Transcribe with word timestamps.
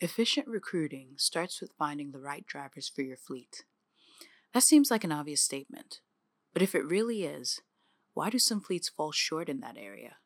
Efficient 0.00 0.46
recruiting 0.46 1.14
starts 1.16 1.60
with 1.60 1.72
finding 1.76 2.12
the 2.12 2.20
right 2.20 2.46
drivers 2.46 2.88
for 2.88 3.02
your 3.02 3.16
fleet. 3.16 3.64
That 4.54 4.62
seems 4.62 4.92
like 4.92 5.02
an 5.02 5.10
obvious 5.10 5.40
statement, 5.40 5.98
but 6.52 6.62
if 6.62 6.72
it 6.72 6.86
really 6.86 7.24
is, 7.24 7.62
why 8.14 8.30
do 8.30 8.38
some 8.38 8.60
fleets 8.60 8.88
fall 8.88 9.10
short 9.10 9.48
in 9.48 9.58
that 9.58 9.76
area? 9.76 10.18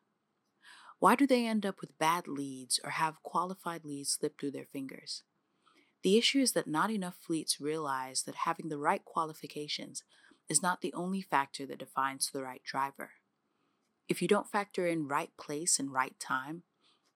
Why 0.99 1.15
do 1.15 1.25
they 1.25 1.47
end 1.47 1.65
up 1.65 1.81
with 1.81 1.97
bad 1.97 2.27
leads 2.27 2.79
or 2.83 2.91
have 2.91 3.23
qualified 3.23 3.83
leads 3.83 4.11
slip 4.11 4.39
through 4.39 4.51
their 4.51 4.67
fingers? 4.71 5.23
The 6.03 6.19
issue 6.19 6.39
is 6.39 6.51
that 6.51 6.67
not 6.67 6.91
enough 6.91 7.17
fleets 7.19 7.59
realize 7.59 8.23
that 8.23 8.45
having 8.45 8.69
the 8.69 8.77
right 8.77 9.03
qualifications 9.03 10.03
is 10.47 10.61
not 10.61 10.81
the 10.81 10.93
only 10.93 11.23
factor 11.23 11.65
that 11.65 11.79
defines 11.79 12.29
the 12.29 12.43
right 12.43 12.61
driver. 12.63 13.13
If 14.07 14.21
you 14.21 14.27
don't 14.27 14.51
factor 14.51 14.85
in 14.85 15.07
right 15.07 15.31
place 15.35 15.79
and 15.79 15.91
right 15.91 16.19
time, 16.19 16.61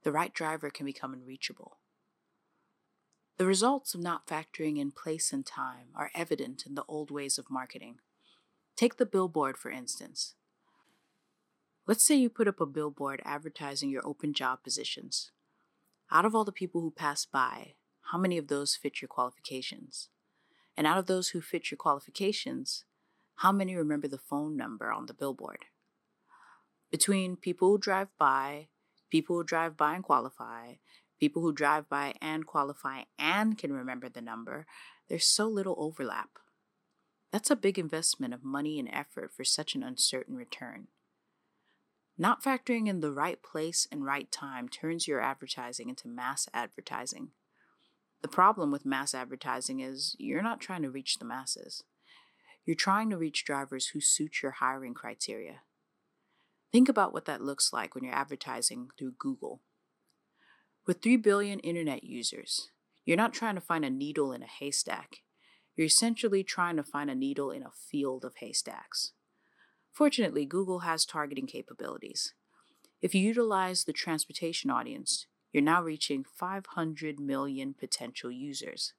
the 0.03 0.11
right 0.11 0.33
driver 0.33 0.71
can 0.71 0.87
become 0.87 1.13
unreachable. 1.13 1.77
The 3.37 3.45
results 3.45 3.93
of 3.93 4.01
not 4.01 4.25
factoring 4.25 4.79
in 4.79 4.91
place 4.91 5.31
and 5.31 5.45
time 5.45 5.89
are 5.95 6.09
evident 6.15 6.63
in 6.65 6.73
the 6.73 6.85
old 6.87 7.11
ways 7.11 7.37
of 7.37 7.51
marketing. 7.51 7.99
Take 8.75 8.97
the 8.97 9.05
billboard, 9.05 9.57
for 9.57 9.69
instance. 9.69 10.33
Let's 11.85 12.03
say 12.03 12.15
you 12.15 12.29
put 12.29 12.47
up 12.47 12.59
a 12.59 12.65
billboard 12.65 13.21
advertising 13.23 13.91
your 13.91 14.05
open 14.05 14.33
job 14.33 14.63
positions. 14.63 15.31
Out 16.11 16.25
of 16.25 16.33
all 16.33 16.45
the 16.45 16.51
people 16.51 16.81
who 16.81 16.89
pass 16.89 17.25
by, 17.25 17.75
how 18.11 18.17
many 18.17 18.39
of 18.39 18.47
those 18.47 18.75
fit 18.75 19.01
your 19.01 19.07
qualifications? 19.07 20.09
And 20.75 20.87
out 20.87 20.97
of 20.97 21.05
those 21.05 21.29
who 21.29 21.41
fit 21.41 21.69
your 21.69 21.77
qualifications, 21.77 22.85
how 23.37 23.51
many 23.51 23.75
remember 23.75 24.07
the 24.07 24.17
phone 24.17 24.57
number 24.57 24.91
on 24.91 25.05
the 25.05 25.13
billboard? 25.13 25.65
Between 26.89 27.35
people 27.35 27.69
who 27.69 27.77
drive 27.77 28.07
by, 28.17 28.69
people 29.11 29.35
who 29.35 29.43
drive 29.43 29.77
by 29.77 29.93
and 29.93 30.03
qualify, 30.03 30.75
people 31.19 31.41
who 31.41 31.53
drive 31.53 31.89
by 31.89 32.13
and 32.21 32.45
qualify 32.45 33.03
and 33.17 33.57
can 33.57 33.73
remember 33.73 34.09
the 34.09 34.21
number, 34.21 34.65
there's 35.09 35.25
so 35.25 35.47
little 35.47 35.75
overlap. 35.77 36.29
That's 37.31 37.51
a 37.51 37.55
big 37.55 37.77
investment 37.77 38.33
of 38.33 38.43
money 38.43 38.79
and 38.79 38.89
effort 38.91 39.31
for 39.35 39.43
such 39.43 39.75
an 39.75 39.83
uncertain 39.83 40.35
return. 40.35 40.87
Not 42.17 42.43
factoring 42.43 42.87
in 42.87 43.01
the 43.01 43.11
right 43.11 43.41
place 43.43 43.87
and 43.91 44.05
right 44.05 44.31
time 44.31 44.69
turns 44.69 45.07
your 45.07 45.21
advertising 45.21 45.89
into 45.89 46.07
mass 46.07 46.47
advertising. 46.53 47.29
The 48.21 48.27
problem 48.27 48.71
with 48.71 48.85
mass 48.85 49.13
advertising 49.13 49.81
is 49.81 50.15
you're 50.17 50.41
not 50.41 50.59
trying 50.59 50.81
to 50.81 50.89
reach 50.89 51.19
the 51.19 51.25
masses. 51.25 51.83
You're 52.65 52.75
trying 52.75 53.09
to 53.11 53.17
reach 53.17 53.45
drivers 53.45 53.87
who 53.87 54.01
suit 54.01 54.41
your 54.41 54.53
hiring 54.53 54.95
criteria. 54.95 55.61
Think 56.71 56.89
about 56.89 57.13
what 57.13 57.25
that 57.25 57.41
looks 57.41 57.71
like 57.71 57.93
when 57.93 58.03
you're 58.03 58.15
advertising 58.15 58.89
through 58.97 59.13
Google. 59.19 59.61
With 60.87 61.01
3 61.01 61.17
billion 61.17 61.59
internet 61.59 62.05
users, 62.05 62.71
you're 63.03 63.17
not 63.17 63.33
trying 63.33 63.55
to 63.55 63.61
find 63.61 63.83
a 63.83 63.89
needle 63.89 64.31
in 64.31 64.41
a 64.41 64.47
haystack. 64.47 65.17
You're 65.75 65.87
essentially 65.87 66.45
trying 66.45 66.77
to 66.77 66.83
find 66.83 67.09
a 67.09 67.15
needle 67.15 67.51
in 67.51 67.61
a 67.61 67.71
field 67.71 68.23
of 68.23 68.37
haystacks. 68.37 69.11
Fortunately, 69.91 70.45
Google 70.45 70.79
has 70.79 71.05
targeting 71.05 71.45
capabilities. 71.45 72.33
If 73.01 73.13
you 73.13 73.21
utilize 73.21 73.83
the 73.83 73.91
transportation 73.91 74.71
audience, 74.71 75.27
you're 75.51 75.61
now 75.61 75.83
reaching 75.83 76.23
500 76.23 77.19
million 77.19 77.75
potential 77.77 78.31
users. 78.31 78.93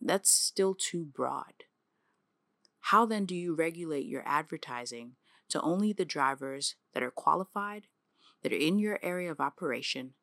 That's 0.00 0.34
still 0.34 0.74
too 0.74 1.04
broad. 1.04 1.64
How 2.80 3.06
then 3.06 3.26
do 3.26 3.36
you 3.36 3.54
regulate 3.54 4.06
your 4.06 4.24
advertising 4.26 5.12
to 5.50 5.60
only 5.60 5.92
the 5.92 6.04
drivers 6.04 6.74
that 6.94 7.02
are 7.04 7.12
qualified, 7.12 7.86
that 8.42 8.52
are 8.52 8.56
in 8.56 8.80
your 8.80 8.98
area 9.02 9.30
of 9.30 9.40
operation, 9.40 10.14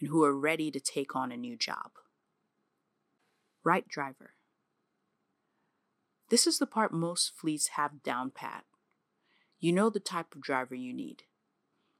and 0.00 0.08
who 0.08 0.24
are 0.24 0.36
ready 0.36 0.70
to 0.70 0.80
take 0.80 1.14
on 1.14 1.30
a 1.30 1.36
new 1.36 1.56
job? 1.56 1.92
Right 3.62 3.86
driver. 3.86 4.34
This 6.30 6.46
is 6.46 6.58
the 6.58 6.66
part 6.66 6.92
most 6.92 7.32
fleets 7.36 7.68
have 7.76 8.02
down 8.02 8.30
pat. 8.30 8.64
You 9.58 9.72
know 9.72 9.90
the 9.90 10.00
type 10.00 10.34
of 10.34 10.40
driver 10.40 10.74
you 10.74 10.94
need. 10.94 11.24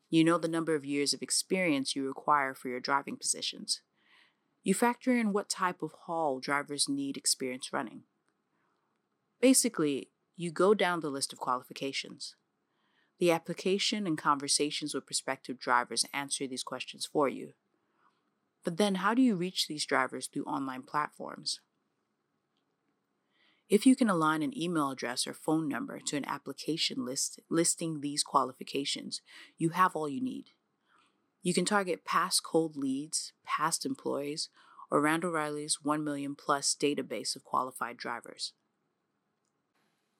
You 0.08 0.24
know 0.24 0.38
the 0.38 0.48
number 0.48 0.74
of 0.74 0.84
years 0.84 1.12
of 1.12 1.22
experience 1.22 1.94
you 1.94 2.06
require 2.06 2.54
for 2.54 2.68
your 2.68 2.80
driving 2.80 3.16
positions. 3.16 3.82
You 4.62 4.74
factor 4.74 5.16
in 5.16 5.32
what 5.32 5.48
type 5.48 5.82
of 5.82 5.92
haul 6.06 6.40
drivers 6.40 6.88
need 6.88 7.16
experience 7.16 7.72
running. 7.72 8.02
Basically, 9.40 10.10
you 10.36 10.50
go 10.50 10.74
down 10.74 11.00
the 11.00 11.10
list 11.10 11.32
of 11.32 11.38
qualifications. 11.38 12.34
The 13.18 13.30
application 13.30 14.06
and 14.06 14.16
conversations 14.16 14.94
with 14.94 15.06
prospective 15.06 15.58
drivers 15.58 16.04
answer 16.12 16.46
these 16.46 16.62
questions 16.62 17.08
for 17.10 17.28
you. 17.28 17.52
But 18.64 18.76
then, 18.76 18.96
how 18.96 19.14
do 19.14 19.22
you 19.22 19.36
reach 19.36 19.66
these 19.66 19.86
drivers 19.86 20.26
through 20.26 20.44
online 20.44 20.82
platforms? 20.82 21.60
If 23.70 23.86
you 23.86 23.94
can 23.94 24.10
align 24.10 24.42
an 24.42 24.56
email 24.58 24.90
address 24.90 25.26
or 25.26 25.32
phone 25.32 25.68
number 25.68 26.00
to 26.00 26.16
an 26.16 26.24
application 26.26 27.04
list 27.04 27.38
listing 27.48 28.00
these 28.00 28.24
qualifications, 28.24 29.22
you 29.56 29.70
have 29.70 29.94
all 29.94 30.08
you 30.08 30.20
need. 30.20 30.46
You 31.42 31.54
can 31.54 31.64
target 31.64 32.04
past 32.04 32.42
cold 32.42 32.76
leads, 32.76 33.32
past 33.46 33.86
employees, 33.86 34.50
or 34.90 35.00
Randall 35.00 35.30
Reilly's 35.30 35.78
1 35.82 36.02
million 36.02 36.34
plus 36.34 36.76
database 36.78 37.36
of 37.36 37.44
qualified 37.44 37.96
drivers. 37.96 38.52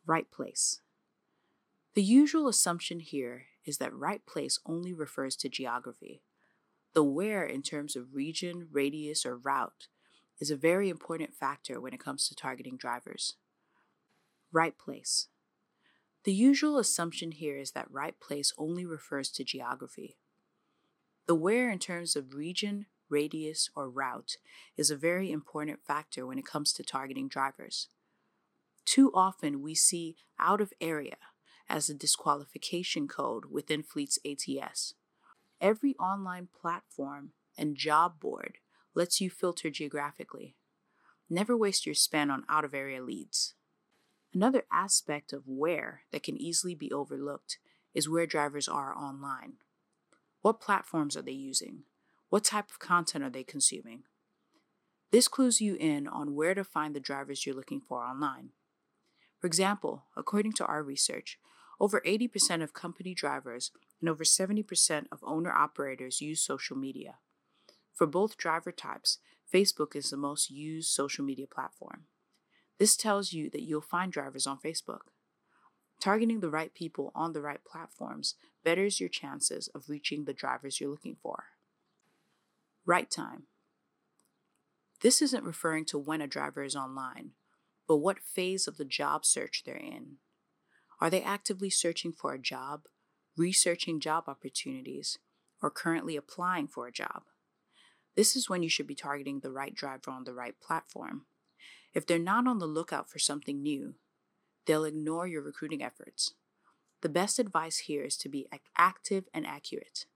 Right 0.07 0.31
place. 0.31 0.81
The 1.95 2.03
usual 2.03 2.47
assumption 2.47 3.01
here 3.01 3.47
is 3.67 3.79
that 3.79 3.93
right 3.93 4.25
place 4.25 4.61
only 4.65 4.95
refers 4.95 5.35
to 5.37 5.49
geography. 5.49 6.23
The 6.93 7.05
where, 7.05 7.45
in 7.45 7.63
terms 7.63 7.95
of 7.95 8.15
region, 8.15 8.69
radius, 8.73 9.25
or 9.25 9.37
route, 9.37 9.87
is 10.41 10.51
a 10.51 10.57
very 10.57 10.89
important 10.89 11.35
factor 11.35 11.81
when 11.81 11.93
it 11.93 12.01
comes 12.01 12.29
to 12.29 12.35
targeting 12.35 12.77
drivers. 12.77 13.35
Right 14.53 14.77
place. 14.77 15.29
The 16.25 16.33
usual 16.35 16.79
assumption 16.79 17.33
here 17.33 17.57
is 17.57 17.71
that 17.73 17.91
right 17.91 18.19
place 18.19 18.53
only 18.59 18.85
refers 18.85 19.31
to 19.31 19.45
geography. 19.45 20.19
The 21.27 21.35
where, 21.35 21.71
in 21.71 21.79
terms 21.79 22.17
of 22.17 22.35
region, 22.35 22.87
radius, 23.09 23.71
or 23.77 23.89
route, 23.89 24.37
is 24.77 24.91
a 24.91 24.97
very 24.97 25.31
important 25.31 25.81
factor 25.87 26.27
when 26.27 26.39
it 26.39 26.47
comes 26.47 26.73
to 26.73 26.83
targeting 26.83 27.29
drivers. 27.29 27.89
Too 28.85 29.13
often 29.15 29.63
we 29.63 29.75
see 29.75 30.17
out 30.39 30.61
of 30.61 30.73
area 30.81 31.17
as 31.69 31.89
a 31.89 31.95
disqualification 31.95 33.07
code 33.07 33.45
within 33.51 33.83
Fleet's 33.83 34.19
ATS. 34.27 34.95
Every 35.61 35.95
online 35.97 36.49
platform 36.59 37.33
and 37.59 37.77
job 37.77 38.19
board 38.19 38.59
lets 38.95 39.21
you 39.21 39.29
filter 39.29 39.71
geographically. 39.71 40.57
Never 41.29 41.57
waste 41.57 41.87
your 41.87 41.95
span 41.95 42.31
on 42.31 42.45
out 42.49 42.65
of 42.65 42.75
area 42.75 43.03
leads. 43.03 43.55
Another 44.33 44.65
aspect 44.73 45.33
of 45.33 45.43
where 45.47 46.03
that 46.13 46.23
can 46.23 46.41
easily 46.41 46.75
be 46.75 46.91
overlooked 46.93 47.59
is 47.95 48.09
where 48.09 48.27
drivers 48.27 48.69
are 48.69 48.97
online. 48.97 49.55
What 50.41 50.61
platforms 50.61 51.17
are 51.17 51.23
they 51.23 51.33
using? 51.33 51.83
What 52.31 52.45
type 52.45 52.71
of 52.71 52.79
content 52.79 53.25
are 53.25 53.31
they 53.31 53.45
consuming? 53.45 54.05
This 55.11 55.29
clues 55.29 55.61
you 55.61 55.75
in 55.75 56.07
on 56.07 56.35
where 56.35 56.55
to 56.55 56.65
find 56.65 56.95
the 56.95 57.01
drivers 57.01 57.45
you're 57.45 57.57
looking 57.57 57.81
for 57.81 58.03
online. 58.03 58.51
For 59.39 59.47
example, 59.47 60.05
according 60.17 60.53
to 60.55 60.67
our 60.67 60.83
research, 60.83 61.39
over 61.81 62.01
80% 62.07 62.63
of 62.63 62.73
company 62.73 63.15
drivers 63.15 63.73
and 64.01 64.09
over 64.09 64.25
70% 64.25 65.07
of 65.13 65.19
owner 65.23 65.53
operators 65.53 66.21
use 66.21 66.43
social 66.43 66.77
media. 66.77 67.17
For 67.95 68.07
both 68.07 68.37
driver 68.37 68.73
types, 68.73 69.19
Facebook 69.53 69.95
is 69.95 70.11
the 70.11 70.17
most 70.17 70.51
used 70.51 70.91
social 70.91 71.25
media 71.25 71.47
platform. 71.47 72.05
This 72.79 72.97
tells 72.97 73.33
you 73.33 73.51
that 73.51 73.63
you'll 73.63 73.83
find 73.83 74.11
drivers 74.11 74.47
on 74.47 74.59
Facebook. 74.59 75.11
Targeting 76.01 76.41
the 76.41 76.49
right 76.49 76.73
people 76.73 77.13
on 77.15 77.35
the 77.35 77.43
right 77.43 77.63
platforms 77.63 78.37
betters 78.65 79.01
your 79.01 79.11
chances 79.11 79.69
of 79.75 79.91
reaching 79.91 80.25
the 80.25 80.33
drivers 80.33 80.81
you're 80.81 80.91
looking 80.91 81.17
for. 81.23 81.45
Right 82.87 83.11
time. 83.11 83.43
This 85.03 85.21
isn't 85.21 85.45
referring 85.45 85.85
to 85.87 85.99
when 85.99 86.21
a 86.23 86.27
driver 86.27 86.63
is 86.63 86.77
online, 86.77 87.33
but 87.87 87.99
what 87.99 88.19
phase 88.19 88.67
of 88.67 88.79
the 88.79 88.85
job 88.85 89.27
search 89.27 89.63
they're 89.65 89.77
in. 89.77 90.17
Are 91.01 91.11
they 91.11 91.23
actively 91.23 91.71
searching 91.71 92.13
for 92.13 92.33
a 92.33 92.39
job, 92.39 92.83
researching 93.37 94.01
job 94.01 94.25
opportunities, 94.27 95.19
or 95.63 95.71
currently 95.71 96.17
applying 96.17 96.69
for 96.69 96.87
a 96.87 96.93
job? 96.93 97.23
This 98.17 98.35
is 98.37 98.49
when 98.49 98.63
you 98.63 98.69
should 98.69 98.87
be 98.87 98.95
targeting 98.95 99.41
the 99.41 99.53
right 99.53 99.75
driver 99.75 100.11
on 100.11 100.25
the 100.25 100.35
right 100.35 100.55
platform. 100.61 101.27
If 101.95 102.07
they're 102.07 102.19
not 102.19 102.47
on 102.47 102.59
the 102.59 102.67
lookout 102.67 103.09
for 103.11 103.19
something 103.19 103.63
new, 103.63 103.95
they'll 104.67 104.85
ignore 104.85 105.27
your 105.27 105.43
recruiting 105.43 105.83
efforts. 105.83 106.35
The 107.03 107.09
best 107.09 107.39
advice 107.39 107.79
here 107.79 108.03
is 108.03 108.17
to 108.19 108.29
be 108.29 108.49
active 108.77 109.25
and 109.33 109.47
accurate. 109.47 110.07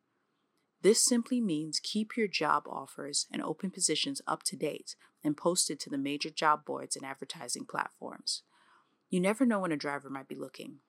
This 0.83 1.03
simply 1.03 1.41
means 1.41 1.81
keep 1.81 2.15
your 2.15 2.29
job 2.29 2.65
offers 2.69 3.27
and 3.33 3.41
open 3.41 3.71
positions 3.71 4.21
up 4.27 4.43
to 4.43 4.57
date 4.57 4.97
and 5.25 5.35
posted 5.35 5.81
to 5.81 5.89
the 5.89 5.97
major 5.97 6.29
job 6.29 6.67
boards 6.67 6.95
and 6.95 7.07
advertising 7.07 7.65
platforms. 7.65 8.43
You 9.09 9.19
never 9.21 9.47
know 9.47 9.61
when 9.61 9.73
a 9.73 9.77
driver 9.77 10.11
might 10.11 10.29
be 10.29 10.35
looking. 10.35 10.81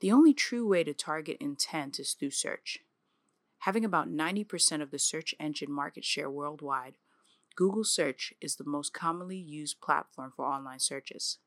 The 0.00 0.12
only 0.12 0.32
true 0.32 0.66
way 0.66 0.82
to 0.84 0.94
target 0.94 1.36
intent 1.40 2.00
is 2.00 2.14
through 2.14 2.30
search. 2.30 2.78
Having 3.60 3.84
about 3.84 4.10
90% 4.10 4.80
of 4.80 4.90
the 4.90 4.98
search 4.98 5.34
engine 5.38 5.70
market 5.70 6.04
share 6.04 6.30
worldwide, 6.30 6.94
Google 7.54 7.84
Search 7.84 8.32
is 8.40 8.56
the 8.56 8.64
most 8.64 8.94
commonly 8.94 9.36
used 9.36 9.82
platform 9.82 10.32
for 10.34 10.46
online 10.46 10.78
searches. 10.78 11.38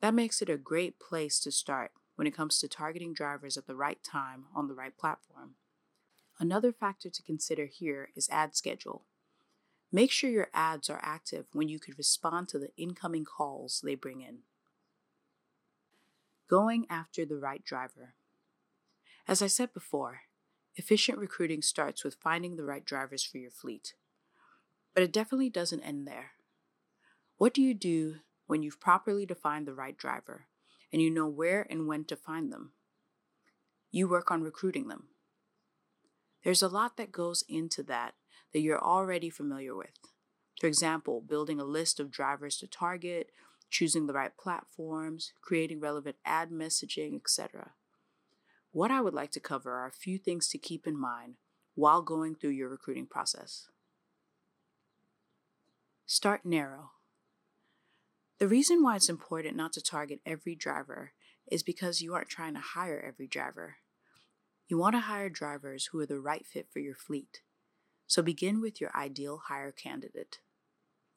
That 0.00 0.14
makes 0.14 0.40
it 0.40 0.48
a 0.48 0.56
great 0.56 1.00
place 1.00 1.40
to 1.40 1.50
start 1.50 1.90
when 2.14 2.28
it 2.28 2.36
comes 2.36 2.60
to 2.60 2.68
targeting 2.68 3.12
drivers 3.12 3.56
at 3.56 3.66
the 3.66 3.74
right 3.74 4.02
time 4.04 4.44
on 4.54 4.68
the 4.68 4.74
right 4.74 4.96
platform. 4.96 5.54
Another 6.38 6.72
factor 6.72 7.10
to 7.10 7.22
consider 7.22 7.66
here 7.66 8.10
is 8.14 8.28
ad 8.30 8.54
schedule. 8.54 9.02
Make 9.90 10.12
sure 10.12 10.30
your 10.30 10.48
ads 10.54 10.88
are 10.88 11.00
active 11.02 11.46
when 11.52 11.68
you 11.68 11.80
could 11.80 11.98
respond 11.98 12.48
to 12.48 12.58
the 12.58 12.70
incoming 12.76 13.24
calls 13.24 13.80
they 13.84 13.96
bring 13.96 14.20
in. 14.20 14.38
Going 16.48 16.86
after 16.90 17.24
the 17.24 17.36
right 17.36 17.64
driver. 17.64 18.14
As 19.26 19.40
I 19.40 19.46
said 19.46 19.72
before, 19.72 20.22
efficient 20.76 21.18
recruiting 21.18 21.62
starts 21.62 22.04
with 22.04 22.16
finding 22.20 22.56
the 22.56 22.64
right 22.64 22.84
drivers 22.84 23.24
for 23.24 23.38
your 23.38 23.50
fleet. 23.50 23.94
But 24.94 25.02
it 25.02 25.12
definitely 25.12 25.50
doesn't 25.50 25.82
end 25.82 26.06
there. 26.06 26.32
What 27.38 27.54
do 27.54 27.62
you 27.62 27.74
do 27.74 28.16
when 28.46 28.62
you've 28.62 28.80
properly 28.80 29.24
defined 29.24 29.66
the 29.66 29.74
right 29.74 29.96
driver 29.96 30.46
and 30.92 31.00
you 31.00 31.10
know 31.10 31.26
where 31.26 31.66
and 31.70 31.86
when 31.86 32.04
to 32.04 32.16
find 32.16 32.52
them? 32.52 32.72
You 33.90 34.08
work 34.08 34.30
on 34.30 34.42
recruiting 34.42 34.88
them. 34.88 35.08
There's 36.44 36.62
a 36.62 36.68
lot 36.68 36.96
that 36.96 37.12
goes 37.12 37.44
into 37.48 37.82
that 37.84 38.14
that 38.52 38.60
you're 38.60 38.82
already 38.82 39.30
familiar 39.30 39.74
with. 39.74 39.98
For 40.60 40.66
example, 40.66 41.20
building 41.20 41.60
a 41.60 41.64
list 41.64 41.98
of 41.98 42.10
drivers 42.10 42.56
to 42.58 42.66
target, 42.66 43.30
choosing 43.72 44.06
the 44.06 44.12
right 44.12 44.36
platforms, 44.36 45.32
creating 45.40 45.80
relevant 45.80 46.16
ad 46.24 46.50
messaging, 46.50 47.16
etc. 47.16 47.72
What 48.70 48.90
I 48.90 49.00
would 49.00 49.14
like 49.14 49.32
to 49.32 49.40
cover 49.40 49.72
are 49.72 49.86
a 49.86 49.92
few 49.92 50.18
things 50.18 50.46
to 50.48 50.58
keep 50.58 50.86
in 50.86 50.96
mind 50.96 51.36
while 51.74 52.02
going 52.02 52.34
through 52.34 52.50
your 52.50 52.68
recruiting 52.68 53.06
process. 53.06 53.68
Start 56.04 56.44
narrow. 56.44 56.90
The 58.38 58.46
reason 58.46 58.82
why 58.82 58.96
it's 58.96 59.08
important 59.08 59.56
not 59.56 59.72
to 59.72 59.80
target 59.80 60.20
every 60.26 60.54
driver 60.54 61.12
is 61.50 61.62
because 61.62 62.02
you 62.02 62.12
aren't 62.12 62.28
trying 62.28 62.54
to 62.54 62.60
hire 62.60 63.02
every 63.06 63.26
driver. 63.26 63.76
You 64.68 64.76
want 64.76 64.94
to 64.96 65.00
hire 65.00 65.30
drivers 65.30 65.86
who 65.86 66.00
are 66.00 66.06
the 66.06 66.20
right 66.20 66.44
fit 66.44 66.66
for 66.70 66.80
your 66.80 66.94
fleet. 66.94 67.40
So 68.06 68.20
begin 68.20 68.60
with 68.60 68.80
your 68.80 68.90
ideal 68.94 69.42
hire 69.48 69.72
candidate. 69.72 70.40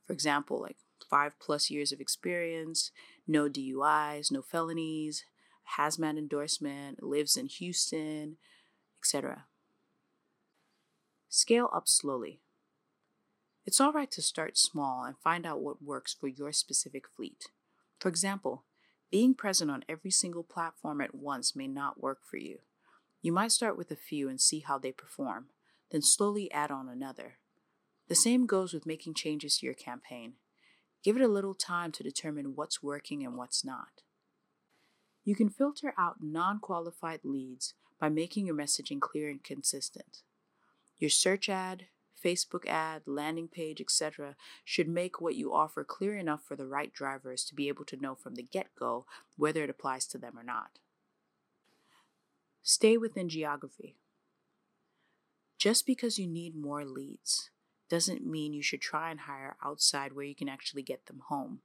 For 0.06 0.14
example, 0.14 0.62
like 0.62 0.78
five 1.10 1.40
plus 1.40 1.70
years 1.70 1.92
of 1.92 2.00
experience, 2.00 2.92
no 3.28 3.50
DUIs, 3.50 4.32
no 4.32 4.42
felonies, 4.42 5.26
hazmat 5.78 6.18
endorsement, 6.18 7.02
lives 7.04 7.38
in 7.38 7.48
Houston, 7.48 8.38
etc. 9.02 9.46
Scale 11.30 11.70
up 11.74 11.88
slowly. 11.88 12.42
It's 13.66 13.82
all 13.82 13.92
right 13.92 14.12
to 14.12 14.22
start 14.22 14.58
small 14.58 15.04
and 15.04 15.18
find 15.18 15.46
out 15.46 15.62
what 15.62 15.82
works 15.82 16.14
for 16.14 16.28
your 16.28 16.52
specific 16.52 17.06
fleet. 17.08 17.46
For 18.00 18.10
example, 18.10 18.64
being 19.12 19.34
present 19.34 19.72
on 19.72 19.84
every 19.90 20.12
single 20.12 20.44
platform 20.44 21.02
at 21.02 21.16
once 21.16 21.56
may 21.56 21.68
not 21.68 22.02
work 22.02 22.20
for 22.30 22.38
you. 22.38 22.60
You 23.22 23.32
might 23.32 23.52
start 23.52 23.78
with 23.78 23.90
a 23.90 23.96
few 23.96 24.30
and 24.30 24.40
see 24.40 24.60
how 24.60 24.78
they 24.78 24.92
perform, 24.92 25.48
then 25.92 26.02
slowly 26.04 26.52
add 26.52 26.70
on 26.70 26.88
another. 26.88 27.40
The 28.08 28.16
same 28.16 28.46
goes 28.46 28.74
with 28.74 28.86
making 28.86 29.16
changes 29.16 29.58
to 29.58 29.66
your 29.66 29.74
campaign. 29.74 30.34
Give 31.06 31.18
it 31.18 31.22
a 31.22 31.28
little 31.28 31.54
time 31.54 31.92
to 31.92 32.04
determine 32.04 32.56
what's 32.56 32.82
working 32.82 33.24
and 33.24 33.38
what's 33.38 33.64
not. 33.64 34.02
You 35.24 35.36
can 35.36 35.50
filter 35.50 35.94
out 36.00 36.16
non 36.20 36.58
qualified 36.58 37.20
leads 37.24 37.76
by 38.00 38.10
making 38.10 38.48
your 38.48 38.56
messaging 38.56 39.00
clear 39.00 39.30
and 39.30 39.44
consistent. 39.44 40.24
Your 40.98 41.12
search 41.12 41.48
ad, 41.48 41.86
Facebook 42.24 42.66
ad, 42.66 43.04
landing 43.06 43.48
page, 43.48 43.80
etc., 43.80 44.36
should 44.64 44.88
make 44.88 45.22
what 45.22 45.36
you 45.36 45.54
offer 45.54 45.84
clear 45.84 46.18
enough 46.18 46.42
for 46.44 46.56
the 46.56 46.66
right 46.66 46.92
drivers 46.92 47.46
to 47.46 47.54
be 47.54 47.68
able 47.68 47.86
to 47.86 48.02
know 48.02 48.16
from 48.16 48.34
the 48.34 48.42
get 48.42 48.74
go 48.74 49.06
whether 49.38 49.64
it 49.64 49.70
applies 49.70 50.08
to 50.08 50.18
them 50.18 50.40
or 50.40 50.44
not. 50.44 50.80
Stay 52.64 52.98
within 52.98 53.30
geography. 53.30 53.96
Just 55.60 55.86
because 55.86 56.18
you 56.18 56.26
need 56.26 56.56
more 56.56 56.84
leads 56.84 57.52
doesn't 57.90 58.26
mean 58.26 58.54
you 58.54 58.64
should 58.64 58.82
try 58.82 59.12
and 59.12 59.22
hire 59.22 59.56
outside 59.64 60.14
where 60.14 60.26
you 60.26 60.36
can 60.36 60.50
actually 60.50 60.84
get 60.84 61.06
them 61.06 61.22
home. 61.28 61.60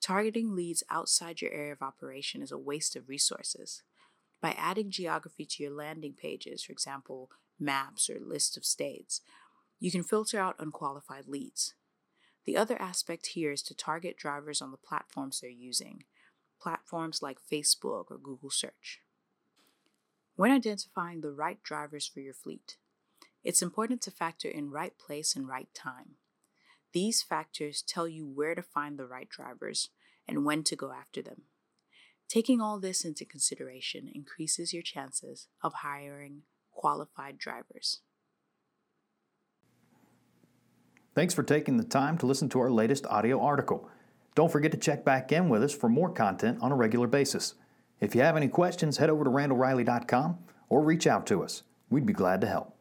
Targeting 0.00 0.54
leads 0.54 0.82
outside 0.90 1.40
your 1.40 1.52
area 1.52 1.72
of 1.72 1.82
operation 1.82 2.42
is 2.42 2.52
a 2.52 2.58
waste 2.58 2.96
of 2.96 3.08
resources. 3.08 3.82
By 4.40 4.54
adding 4.58 4.90
geography 4.90 5.46
to 5.46 5.62
your 5.62 5.72
landing 5.72 6.12
pages, 6.12 6.62
for 6.62 6.72
example, 6.72 7.30
maps 7.58 8.10
or 8.10 8.18
lists 8.20 8.56
of 8.56 8.64
states, 8.64 9.20
you 9.80 9.90
can 9.90 10.02
filter 10.02 10.38
out 10.38 10.56
unqualified 10.58 11.26
leads. 11.26 11.74
The 12.44 12.56
other 12.56 12.80
aspect 12.80 13.28
here 13.28 13.52
is 13.52 13.62
to 13.62 13.74
target 13.74 14.18
drivers 14.18 14.60
on 14.60 14.70
the 14.70 14.76
platforms 14.76 15.40
they're 15.40 15.50
using, 15.50 16.04
platforms 16.60 17.22
like 17.22 17.38
Facebook 17.40 18.10
or 18.10 18.18
Google 18.22 18.50
Search. 18.50 19.00
When 20.36 20.50
identifying 20.50 21.20
the 21.20 21.30
right 21.30 21.62
drivers 21.62 22.06
for 22.06 22.20
your 22.20 22.34
fleet, 22.34 22.76
it's 23.44 23.62
important 23.62 24.00
to 24.02 24.10
factor 24.10 24.48
in 24.48 24.70
right 24.70 24.98
place 24.98 25.36
and 25.36 25.46
right 25.46 25.68
time. 25.74 26.16
These 26.92 27.22
factors 27.22 27.82
tell 27.82 28.08
you 28.08 28.26
where 28.26 28.54
to 28.54 28.62
find 28.62 28.98
the 28.98 29.06
right 29.06 29.28
drivers 29.28 29.90
and 30.26 30.44
when 30.44 30.62
to 30.64 30.76
go 30.76 30.92
after 30.92 31.20
them. 31.22 31.42
Taking 32.28 32.60
all 32.60 32.80
this 32.80 33.04
into 33.04 33.24
consideration 33.24 34.10
increases 34.12 34.72
your 34.72 34.82
chances 34.82 35.48
of 35.62 35.74
hiring 35.74 36.42
qualified 36.72 37.38
drivers. 37.38 38.00
Thanks 41.14 41.34
for 41.34 41.42
taking 41.42 41.76
the 41.76 41.84
time 41.84 42.18
to 42.18 42.26
listen 42.26 42.48
to 42.50 42.60
our 42.60 42.70
latest 42.70 43.06
audio 43.06 43.40
article. 43.40 43.88
Don't 44.34 44.50
forget 44.50 44.72
to 44.72 44.78
check 44.78 45.04
back 45.04 45.30
in 45.30 45.48
with 45.48 45.62
us 45.62 45.72
for 45.74 45.88
more 45.88 46.10
content 46.10 46.58
on 46.60 46.72
a 46.72 46.76
regular 46.76 47.06
basis. 47.06 47.54
If 48.00 48.14
you 48.14 48.22
have 48.22 48.36
any 48.36 48.48
questions, 48.48 48.96
head 48.96 49.10
over 49.10 49.22
to 49.22 49.30
randallreilly.com 49.30 50.38
or 50.68 50.82
reach 50.82 51.06
out 51.06 51.26
to 51.26 51.44
us. 51.44 51.62
We'd 51.88 52.06
be 52.06 52.12
glad 52.12 52.40
to 52.40 52.48
help. 52.48 52.74